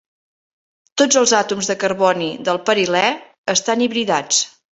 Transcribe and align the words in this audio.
Tots 1.01 1.19
els 1.21 1.33
àtoms 1.39 1.69
de 1.71 1.75
carboni 1.83 2.31
del 2.49 2.61
perilè 2.71 3.05
estan 3.57 3.87
hibridats. 3.89 4.43